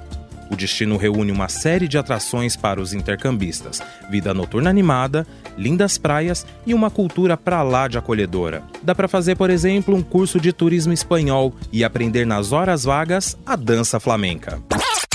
O 0.51 0.57
destino 0.57 0.97
reúne 0.97 1.31
uma 1.31 1.49
série 1.49 1.87
de 1.87 1.97
atrações 1.97 2.57
para 2.57 2.81
os 2.81 2.93
intercambistas: 2.93 3.81
vida 4.11 4.35
noturna 4.35 4.69
animada, 4.69 5.27
lindas 5.57 5.97
praias 5.97 6.45
e 6.67 6.75
uma 6.75 6.91
cultura 6.91 7.37
pra 7.37 7.63
lá 7.63 7.87
de 7.87 7.97
acolhedora. 7.97 8.63
Dá 8.83 8.95
para 8.95 9.09
fazer, 9.09 9.37
por 9.37 9.49
exemplo, 9.49 9.95
um 9.95 10.03
curso 10.03 10.41
de 10.41 10.53
turismo 10.53 10.93
espanhol 10.93 11.55
e 11.73 11.85
aprender 11.85 12.27
nas 12.27 12.51
horas 12.51 12.85
vagas 12.85 13.39
a 13.47 13.55
dança 13.55 14.01
flamenca. 14.01 14.61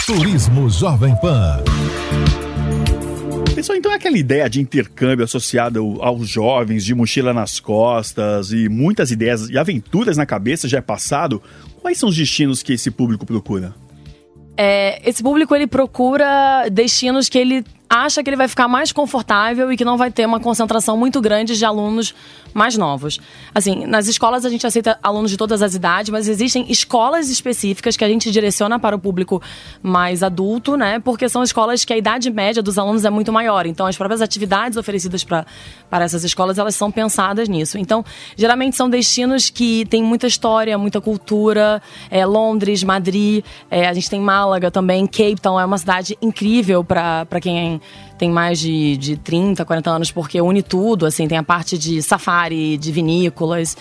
Turismo 0.05 0.69
Jovem 0.69 1.15
Pan. 1.17 1.63
Pessoal, 3.55 3.77
então 3.77 3.91
é 3.91 3.95
aquela 3.95 4.17
ideia 4.17 4.49
de 4.49 4.61
intercâmbio 4.61 5.23
associada 5.23 5.79
aos 5.79 6.27
jovens, 6.27 6.85
de 6.85 6.93
mochila 6.93 7.33
nas 7.33 7.59
costas 7.59 8.51
e 8.51 8.69
muitas 8.69 9.11
ideias 9.11 9.49
e 9.49 9.57
aventuras 9.57 10.17
na 10.17 10.25
cabeça 10.25 10.67
já 10.67 10.77
é 10.77 10.81
passado. 10.81 11.41
Quais 11.81 11.97
são 11.97 12.09
os 12.09 12.15
destinos 12.15 12.61
que 12.61 12.73
esse 12.73 12.91
público 12.91 13.25
procura? 13.25 13.73
É, 14.57 15.01
esse 15.07 15.21
público 15.21 15.53
ele 15.55 15.67
procura 15.67 16.67
destinos 16.71 17.27
que 17.27 17.37
ele 17.37 17.65
acha 17.89 18.23
que 18.23 18.29
ele 18.29 18.37
vai 18.37 18.47
ficar 18.47 18.67
mais 18.67 18.91
confortável 18.91 19.71
e 19.71 19.77
que 19.77 19.85
não 19.85 19.97
vai 19.97 20.11
ter 20.11 20.25
uma 20.25 20.39
concentração 20.39 20.97
muito 20.97 21.21
grande 21.21 21.57
de 21.57 21.65
alunos 21.65 22.13
mais 22.53 22.77
novos. 22.77 23.19
Assim, 23.53 23.85
nas 23.85 24.07
escolas 24.07 24.45
a 24.45 24.49
gente 24.49 24.65
aceita 24.65 24.97
alunos 25.03 25.29
de 25.29 25.37
todas 25.37 25.61
as 25.61 25.75
idades, 25.75 26.09
mas 26.09 26.27
existem 26.27 26.65
escolas 26.69 27.29
específicas 27.29 27.97
que 27.97 28.03
a 28.03 28.07
gente 28.07 28.31
direciona 28.31 28.79
para 28.79 28.95
o 28.95 28.99
público 28.99 29.41
mais 29.83 30.23
adulto, 30.23 30.77
né? 30.77 30.99
Porque 30.99 31.27
são 31.27 31.43
escolas 31.43 31.83
que 31.83 31.93
a 31.93 31.97
idade 31.97 32.31
média 32.31 32.63
dos 32.63 32.77
alunos 32.77 33.03
é 33.03 33.09
muito 33.09 33.31
maior. 33.31 33.65
Então, 33.65 33.85
as 33.85 33.97
próprias 33.97 34.21
atividades 34.21 34.77
oferecidas 34.77 35.23
pra, 35.23 35.45
para 35.89 36.05
essas 36.05 36.23
escolas, 36.23 36.57
elas 36.57 36.75
são 36.75 36.89
pensadas 36.91 37.49
nisso. 37.49 37.77
Então, 37.77 38.05
geralmente 38.37 38.75
são 38.75 38.89
destinos 38.89 39.49
que 39.49 39.85
têm 39.85 40.01
muita 40.01 40.25
história, 40.25 40.77
muita 40.77 41.01
cultura. 41.01 41.81
É, 42.09 42.25
Londres, 42.25 42.83
Madrid, 42.83 43.43
é, 43.69 43.87
a 43.87 43.93
gente 43.93 44.09
tem 44.09 44.19
Málaga 44.19 44.71
também, 44.71 45.05
Cape 45.05 45.41
Town 45.41 45.59
é 45.59 45.65
uma 45.65 45.77
cidade 45.77 46.17
incrível 46.21 46.83
para 46.83 47.39
quem 47.41 47.74
tem 48.17 48.29
mais 48.29 48.59
de, 48.59 48.97
de 48.97 49.17
30, 49.17 49.63
40 49.63 49.89
anos, 49.89 50.11
porque 50.11 50.39
une 50.41 50.61
tudo, 50.61 51.05
assim, 51.05 51.27
tem 51.27 51.37
a 51.37 51.43
parte 51.43 51.77
de 51.77 52.01
safari, 52.01 52.77
de 52.77 52.91
vinícolas. 52.91 53.77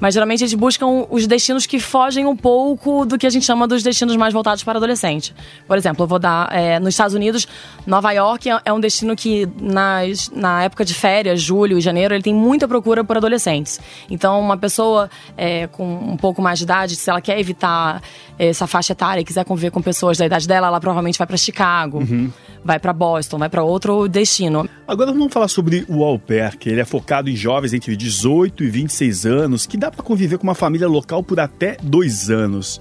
Mas 0.00 0.14
geralmente 0.14 0.42
eles 0.42 0.54
buscam 0.54 1.06
os 1.10 1.26
destinos 1.26 1.66
que 1.66 1.80
fogem 1.80 2.26
um 2.26 2.36
pouco 2.36 3.04
do 3.04 3.18
que 3.18 3.26
a 3.26 3.30
gente 3.30 3.44
chama 3.44 3.66
dos 3.66 3.82
destinos 3.82 4.16
mais 4.16 4.32
voltados 4.32 4.62
para 4.62 4.78
adolescente. 4.78 5.34
Por 5.66 5.76
exemplo, 5.76 6.04
eu 6.04 6.06
vou 6.06 6.18
dar. 6.18 6.48
É, 6.52 6.78
nos 6.78 6.90
Estados 6.90 7.14
Unidos, 7.14 7.48
Nova 7.86 8.12
York 8.12 8.48
é, 8.48 8.60
é 8.64 8.72
um 8.72 8.80
destino 8.80 9.16
que, 9.16 9.48
nas, 9.60 10.30
na 10.30 10.64
época 10.64 10.84
de 10.84 10.94
férias, 10.94 11.42
julho 11.42 11.78
e 11.78 11.80
janeiro, 11.80 12.14
ele 12.14 12.22
tem 12.22 12.34
muita 12.34 12.68
procura 12.68 13.02
por 13.02 13.16
adolescentes. 13.16 13.80
Então, 14.08 14.40
uma 14.40 14.56
pessoa 14.56 15.10
é, 15.36 15.66
com 15.66 15.84
um 15.84 16.16
pouco 16.16 16.40
mais 16.40 16.58
de 16.58 16.64
idade, 16.64 16.96
se 16.96 17.10
ela 17.10 17.20
quer 17.20 17.38
evitar 17.38 18.00
essa 18.38 18.66
faixa 18.66 18.92
etária 18.92 19.20
e 19.20 19.24
quiser 19.24 19.44
conviver 19.44 19.70
com 19.70 19.82
pessoas 19.82 20.16
da 20.16 20.24
idade 20.24 20.46
dela, 20.46 20.68
ela 20.68 20.80
provavelmente 20.80 21.18
vai 21.18 21.26
para 21.26 21.36
Chicago, 21.36 21.98
uhum. 21.98 22.30
vai 22.64 22.78
para 22.78 22.92
Boston, 22.92 23.38
vai 23.38 23.48
para 23.48 23.64
outro 23.64 24.06
destino. 24.08 24.68
Agora 24.86 25.12
vamos 25.12 25.32
falar 25.32 25.48
sobre 25.48 25.84
o 25.88 26.04
au 26.04 26.18
pair, 26.18 26.56
que 26.56 26.68
ele 26.68 26.80
é 26.80 26.84
focado 26.84 27.28
em 27.28 27.34
jovens 27.34 27.74
entre 27.74 27.96
18 27.96 28.62
e 28.62 28.70
26 28.70 29.26
anos, 29.26 29.66
que 29.66 29.76
dá 29.76 29.87
para 29.90 30.02
conviver 30.02 30.38
com 30.38 30.44
uma 30.44 30.54
família 30.54 30.88
local 30.88 31.22
por 31.22 31.40
até 31.40 31.76
dois 31.82 32.30
anos. 32.30 32.80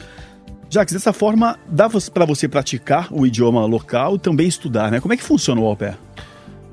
Jacques, 0.70 0.94
dessa 0.94 1.14
forma, 1.14 1.58
dá 1.68 1.90
para 1.90 2.26
você 2.26 2.48
praticar 2.48 3.08
o 3.12 3.26
idioma 3.26 3.66
local 3.66 4.16
e 4.16 4.20
também 4.20 4.48
estudar, 4.48 4.92
né? 4.92 5.00
Como 5.00 5.14
é 5.14 5.18
que 5.18 5.24
funciona 5.24 5.62
o 5.62 5.66
au 5.66 5.78
pair? 5.78 5.98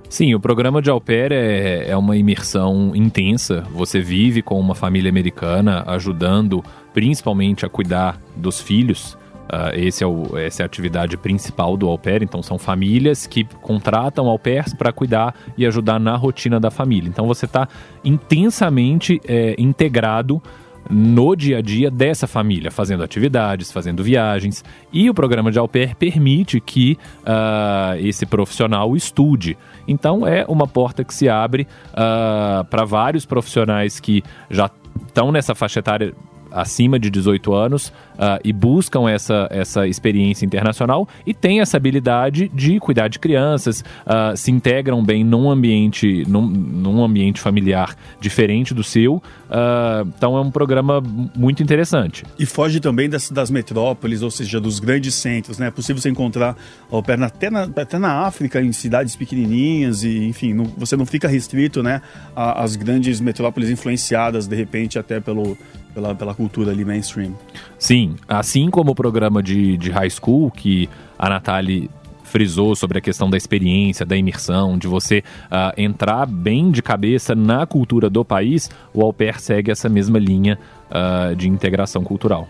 Sim, 0.08 0.34
o 0.34 0.40
programa 0.40 0.82
de 0.82 0.90
au 0.90 1.00
pair 1.00 1.32
é, 1.32 1.88
é 1.88 1.96
uma 1.96 2.16
imersão 2.16 2.92
intensa. 2.94 3.64
Você 3.72 4.00
vive 4.00 4.42
com 4.42 4.58
uma 4.58 4.74
família 4.74 5.08
americana, 5.08 5.84
ajudando 5.86 6.64
principalmente 6.92 7.64
a 7.64 7.68
cuidar 7.68 8.20
dos 8.36 8.60
filhos. 8.60 9.16
Uh, 9.44 9.78
esse 9.78 10.02
é 10.02 10.06
o, 10.06 10.38
essa 10.38 10.62
é 10.62 10.64
a 10.64 10.66
atividade 10.66 11.16
principal 11.16 11.76
do 11.76 11.88
au 11.88 11.98
pair. 11.98 12.22
Então, 12.22 12.42
são 12.42 12.58
famílias 12.58 13.26
que 13.26 13.44
contratam 13.62 14.28
au 14.28 14.38
pairs 14.38 14.74
para 14.74 14.92
cuidar 14.92 15.34
e 15.56 15.66
ajudar 15.66 15.98
na 15.98 16.16
rotina 16.16 16.58
da 16.58 16.70
família. 16.70 17.08
Então, 17.08 17.26
você 17.26 17.44
está 17.44 17.68
intensamente 18.04 19.20
é, 19.26 19.54
integrado 19.58 20.42
no 20.88 21.34
dia 21.34 21.58
a 21.58 21.62
dia 21.62 21.90
dessa 21.90 22.26
família, 22.26 22.70
fazendo 22.70 23.02
atividades, 23.02 23.72
fazendo 23.72 24.02
viagens. 24.02 24.64
E 24.92 25.08
o 25.08 25.14
programa 25.14 25.50
de 25.50 25.58
au 25.58 25.68
pair 25.68 25.94
permite 25.96 26.60
que 26.60 26.98
uh, 27.20 27.98
esse 27.98 28.26
profissional 28.26 28.94
estude. 28.96 29.56
Então, 29.88 30.26
é 30.26 30.44
uma 30.46 30.66
porta 30.66 31.04
que 31.04 31.14
se 31.14 31.28
abre 31.28 31.66
uh, 31.92 32.64
para 32.64 32.84
vários 32.84 33.24
profissionais 33.24 33.98
que 33.98 34.22
já 34.50 34.70
estão 35.06 35.32
nessa 35.32 35.54
faixa 35.54 35.80
etária 35.80 36.14
acima 36.54 36.98
de 36.98 37.10
18 37.10 37.52
anos 37.52 37.88
uh, 38.14 38.40
e 38.44 38.52
buscam 38.52 39.08
essa, 39.08 39.48
essa 39.50 39.86
experiência 39.86 40.46
internacional 40.46 41.08
e 41.26 41.34
têm 41.34 41.60
essa 41.60 41.76
habilidade 41.76 42.48
de 42.54 42.78
cuidar 42.78 43.08
de 43.08 43.18
crianças, 43.18 43.80
uh, 44.06 44.36
se 44.36 44.50
integram 44.50 45.04
bem 45.04 45.24
num 45.24 45.50
ambiente, 45.50 46.24
num, 46.28 46.46
num 46.46 47.02
ambiente 47.02 47.40
familiar 47.40 47.96
diferente 48.20 48.72
do 48.72 48.84
seu. 48.84 49.16
Uh, 49.16 50.08
então 50.16 50.36
é 50.36 50.40
um 50.40 50.50
programa 50.50 51.02
muito 51.36 51.62
interessante. 51.62 52.24
E 52.38 52.46
foge 52.46 52.80
também 52.80 53.08
das, 53.08 53.30
das 53.30 53.50
metrópoles, 53.50 54.22
ou 54.22 54.30
seja, 54.30 54.60
dos 54.60 54.78
grandes 54.78 55.14
centros, 55.14 55.58
né? 55.58 55.68
É 55.68 55.70
possível 55.70 56.00
você 56.00 56.08
encontrar 56.08 56.56
pé 57.04 57.14
até 57.14 57.50
na, 57.50 57.62
até 57.62 57.98
na 57.98 58.26
África, 58.26 58.60
em 58.60 58.72
cidades 58.72 59.16
pequenininhas 59.16 60.04
e, 60.04 60.24
enfim, 60.24 60.52
não, 60.54 60.64
você 60.76 60.96
não 60.96 61.06
fica 61.06 61.28
restrito, 61.28 61.82
né, 61.82 62.00
às 62.34 62.76
grandes 62.76 63.20
metrópoles 63.20 63.70
influenciadas, 63.70 64.46
de 64.46 64.56
repente, 64.56 64.98
até 64.98 65.20
pelo, 65.20 65.56
pela, 65.94 66.14
pela 66.14 66.34
cultura 66.34 66.72
ali 66.72 66.84
mainstream. 66.84 67.32
Sim, 67.78 68.16
assim 68.28 68.68
como 68.70 68.90
o 68.90 68.94
programa 68.94 69.42
de, 69.42 69.76
de 69.76 69.90
high 69.90 70.10
school, 70.10 70.50
que 70.50 70.88
a 71.18 71.28
Nathalie 71.28 71.88
frisou 72.24 72.74
sobre 72.74 72.98
a 72.98 73.00
questão 73.00 73.30
da 73.30 73.36
experiência, 73.36 74.04
da 74.04 74.16
imersão, 74.16 74.76
de 74.76 74.88
você 74.88 75.22
uh, 75.46 75.80
entrar 75.80 76.26
bem 76.26 76.72
de 76.72 76.82
cabeça 76.82 77.32
na 77.32 77.64
cultura 77.64 78.10
do 78.10 78.24
país, 78.24 78.68
o 78.92 79.02
Au 79.02 79.12
Pair 79.12 79.40
segue 79.40 79.70
essa 79.70 79.88
mesma 79.88 80.18
linha 80.18 80.58
uh, 80.90 81.36
de 81.36 81.48
integração 81.48 82.02
cultural. 82.02 82.48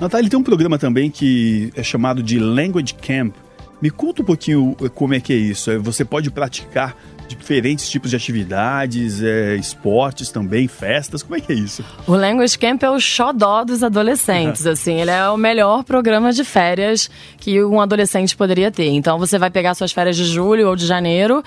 Natália, 0.00 0.30
tem 0.30 0.38
um 0.38 0.42
programa 0.42 0.78
também 0.78 1.10
que 1.10 1.70
é 1.76 1.82
chamado 1.82 2.22
de 2.22 2.38
Language 2.38 2.94
Camp. 2.94 3.34
Me 3.82 3.90
conta 3.90 4.22
um 4.22 4.24
pouquinho 4.24 4.74
como 4.94 5.12
é 5.12 5.20
que 5.20 5.32
é 5.32 5.36
isso. 5.36 5.78
Você 5.82 6.04
pode 6.04 6.30
praticar 6.30 6.96
diferentes 7.36 7.88
tipos 7.88 8.10
de 8.10 8.16
atividades, 8.16 9.22
é, 9.22 9.56
esportes 9.56 10.30
também, 10.30 10.68
festas. 10.68 11.22
Como 11.22 11.36
é 11.36 11.40
que 11.40 11.52
é 11.52 11.54
isso? 11.54 11.84
O 12.06 12.14
Language 12.14 12.58
Camp 12.58 12.82
é 12.82 12.90
o 12.90 12.98
xodó 12.98 13.64
dos 13.64 13.82
adolescentes, 13.82 14.64
assim. 14.66 15.00
Ele 15.00 15.10
é 15.10 15.28
o 15.28 15.36
melhor 15.36 15.84
programa 15.84 16.32
de 16.32 16.44
férias 16.44 17.10
que 17.38 17.62
um 17.62 17.80
adolescente 17.80 18.36
poderia 18.36 18.70
ter. 18.70 18.88
Então, 18.88 19.18
você 19.18 19.38
vai 19.38 19.50
pegar 19.50 19.74
suas 19.74 19.92
férias 19.92 20.16
de 20.16 20.24
julho 20.24 20.68
ou 20.68 20.76
de 20.76 20.86
janeiro 20.86 21.42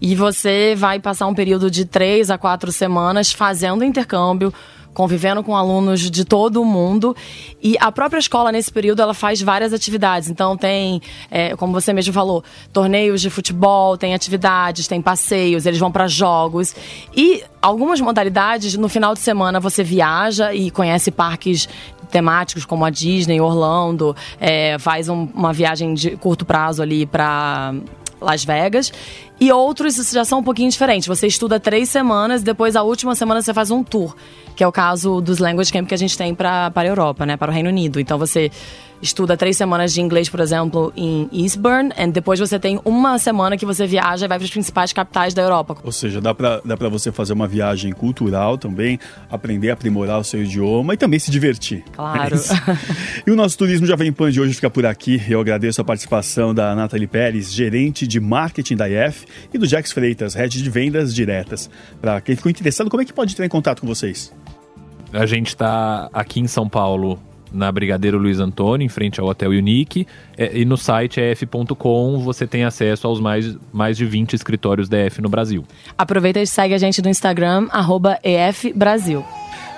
e 0.00 0.14
você 0.14 0.74
vai 0.76 0.98
passar 0.98 1.26
um 1.26 1.34
período 1.34 1.70
de 1.70 1.84
três 1.84 2.30
a 2.30 2.38
quatro 2.38 2.72
semanas 2.72 3.32
fazendo 3.32 3.84
intercâmbio 3.84 4.52
convivendo 4.96 5.44
com 5.44 5.54
alunos 5.54 6.10
de 6.10 6.24
todo 6.24 6.62
o 6.62 6.64
mundo. 6.64 7.14
E 7.62 7.76
a 7.78 7.92
própria 7.92 8.18
escola, 8.18 8.50
nesse 8.50 8.72
período, 8.72 9.02
ela 9.02 9.12
faz 9.12 9.42
várias 9.42 9.74
atividades. 9.74 10.30
Então, 10.30 10.56
tem, 10.56 11.02
é, 11.30 11.54
como 11.54 11.70
você 11.70 11.92
mesmo 11.92 12.14
falou, 12.14 12.42
torneios 12.72 13.20
de 13.20 13.28
futebol, 13.28 13.98
tem 13.98 14.14
atividades, 14.14 14.88
tem 14.88 15.02
passeios, 15.02 15.66
eles 15.66 15.78
vão 15.78 15.92
para 15.92 16.08
jogos. 16.08 16.74
E 17.14 17.44
algumas 17.60 18.00
modalidades, 18.00 18.74
no 18.74 18.88
final 18.88 19.12
de 19.12 19.20
semana, 19.20 19.60
você 19.60 19.84
viaja 19.84 20.54
e 20.54 20.70
conhece 20.70 21.10
parques 21.10 21.68
temáticos 22.10 22.64
como 22.64 22.82
a 22.82 22.88
Disney, 22.88 23.38
Orlando, 23.38 24.16
é, 24.40 24.78
faz 24.78 25.10
um, 25.10 25.28
uma 25.34 25.52
viagem 25.52 25.92
de 25.92 26.16
curto 26.16 26.46
prazo 26.46 26.80
ali 26.80 27.04
para 27.04 27.74
Las 28.18 28.44
Vegas. 28.44 28.90
E 29.38 29.52
outros 29.52 29.96
já 30.10 30.24
são 30.24 30.38
um 30.38 30.42
pouquinho 30.42 30.70
diferentes. 30.70 31.06
Você 31.06 31.26
estuda 31.26 31.60
três 31.60 31.88
semanas, 31.90 32.42
depois 32.42 32.74
a 32.74 32.82
última 32.82 33.14
semana 33.14 33.42
você 33.42 33.52
faz 33.52 33.70
um 33.70 33.82
tour, 33.82 34.16
que 34.54 34.64
é 34.64 34.66
o 34.66 34.72
caso 34.72 35.20
dos 35.20 35.38
Language 35.38 35.72
Camp 35.72 35.86
que 35.86 35.94
a 35.94 35.98
gente 35.98 36.16
tem 36.16 36.34
para 36.34 36.72
a 36.74 36.86
Europa, 36.86 37.26
né, 37.26 37.36
para 37.36 37.50
o 37.50 37.54
Reino 37.54 37.68
Unido. 37.68 38.00
Então 38.00 38.18
você 38.18 38.50
estuda 39.00 39.36
três 39.36 39.56
semanas 39.56 39.92
de 39.92 40.00
inglês, 40.00 40.28
por 40.28 40.40
exemplo, 40.40 40.92
em 40.96 41.28
Eastbourne, 41.32 41.92
e 41.96 42.06
depois 42.08 42.40
você 42.40 42.58
tem 42.58 42.80
uma 42.84 43.18
semana 43.18 43.56
que 43.56 43.66
você 43.66 43.86
viaja 43.86 44.26
e 44.26 44.28
vai 44.28 44.38
para 44.38 44.44
as 44.44 44.50
principais 44.50 44.92
capitais 44.92 45.34
da 45.34 45.42
Europa. 45.42 45.76
Ou 45.82 45.92
seja, 45.92 46.20
dá 46.20 46.34
para 46.34 46.60
dá 46.64 46.76
pra 46.76 46.88
você 46.88 47.12
fazer 47.12 47.32
uma 47.32 47.46
viagem 47.46 47.92
cultural 47.92 48.58
também, 48.58 48.98
aprender 49.30 49.70
a 49.70 49.74
aprimorar 49.74 50.18
o 50.18 50.24
seu 50.24 50.42
idioma 50.42 50.94
e 50.94 50.96
também 50.96 51.18
se 51.18 51.30
divertir. 51.30 51.84
Claro. 51.92 52.36
É 52.36 52.76
e 53.26 53.30
o 53.30 53.36
nosso 53.36 53.56
Turismo 53.56 53.86
Jovem 53.86 54.12
Pan 54.12 54.30
de 54.30 54.40
hoje 54.40 54.54
fica 54.54 54.70
por 54.70 54.84
aqui. 54.86 55.22
Eu 55.28 55.40
agradeço 55.40 55.80
a 55.80 55.84
participação 55.84 56.54
da 56.54 56.74
Nathalie 56.74 57.06
Pérez, 57.06 57.52
gerente 57.52 58.06
de 58.06 58.20
marketing 58.20 58.76
da 58.76 58.88
IF, 58.88 59.26
e 59.52 59.58
do 59.58 59.66
Jax 59.66 59.92
Freitas, 59.92 60.34
head 60.34 60.62
de 60.62 60.70
vendas 60.70 61.14
diretas. 61.14 61.70
Para 62.00 62.20
quem 62.20 62.36
ficou 62.36 62.50
interessado, 62.50 62.90
como 62.90 63.02
é 63.02 63.04
que 63.04 63.12
pode 63.12 63.32
entrar 63.32 63.46
em 63.46 63.48
contato 63.48 63.80
com 63.80 63.86
vocês? 63.86 64.32
A 65.12 65.26
gente 65.26 65.48
está 65.48 66.08
aqui 66.12 66.40
em 66.40 66.46
São 66.46 66.68
Paulo 66.68 67.18
na 67.56 67.72
Brigadeiro 67.72 68.18
Luiz 68.18 68.38
Antônio, 68.38 68.84
em 68.84 68.88
frente 68.88 69.20
ao 69.20 69.26
Hotel 69.26 69.50
Unique. 69.50 70.06
É, 70.36 70.56
e 70.56 70.64
no 70.64 70.76
site 70.76 71.20
ef.com 71.20 72.18
você 72.18 72.46
tem 72.46 72.64
acesso 72.64 73.06
aos 73.06 73.20
mais, 73.20 73.56
mais 73.72 73.96
de 73.96 74.04
20 74.04 74.34
escritórios 74.34 74.88
da 74.88 74.98
EF 74.98 75.20
no 75.20 75.28
Brasil. 75.28 75.64
Aproveita 75.96 76.40
e 76.40 76.46
segue 76.46 76.74
a 76.74 76.78
gente 76.78 77.02
no 77.02 77.08
Instagram, 77.08 77.68
EFBrasil. 78.22 79.24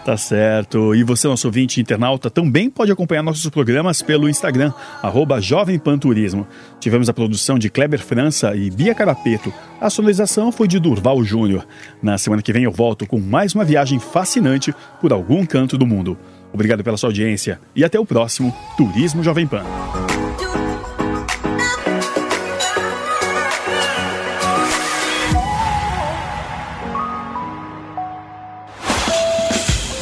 Tá 0.08 0.16
certo. 0.16 0.94
E 0.94 1.04
você, 1.04 1.28
nosso 1.28 1.46
ouvinte 1.48 1.82
internauta, 1.82 2.30
também 2.30 2.70
pode 2.70 2.90
acompanhar 2.90 3.22
nossos 3.22 3.46
programas 3.50 4.00
pelo 4.00 4.26
Instagram, 4.26 4.72
arroba 5.02 5.38
Jovem 5.38 5.78
Pan 5.78 5.98
Turismo. 5.98 6.46
Tivemos 6.80 7.10
a 7.10 7.12
produção 7.12 7.58
de 7.58 7.68
Kleber 7.68 8.00
França 8.00 8.56
e 8.56 8.70
Bia 8.70 8.94
Carapeto. 8.94 9.52
A 9.78 9.90
sonorização 9.90 10.50
foi 10.50 10.66
de 10.66 10.78
Durval 10.78 11.22
Júnior. 11.22 11.66
Na 12.02 12.16
semana 12.16 12.40
que 12.40 12.54
vem 12.54 12.64
eu 12.64 12.72
volto 12.72 13.06
com 13.06 13.20
mais 13.20 13.54
uma 13.54 13.66
viagem 13.66 13.98
fascinante 13.98 14.74
por 14.98 15.12
algum 15.12 15.44
canto 15.44 15.76
do 15.76 15.86
mundo. 15.86 16.16
Obrigado 16.52 16.82
pela 16.82 16.96
sua 16.96 17.08
audiência 17.08 17.60
e 17.74 17.84
até 17.84 17.98
o 17.98 18.06
próximo 18.06 18.54
Turismo 18.76 19.22
Jovem 19.22 19.46
Pan. 19.46 19.64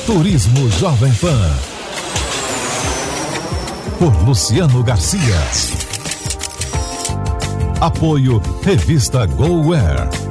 Turismo 0.07 0.71
Jovem 0.71 1.13
Pan. 1.15 1.51
Por 3.99 4.25
Luciano 4.25 4.83
Garcia. 4.85 5.37
Apoio 7.81 8.41
Revista 8.63 9.27
GoWare. 9.27 10.26